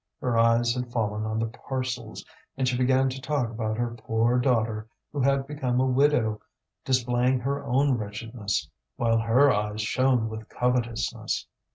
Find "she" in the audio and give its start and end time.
2.67-2.75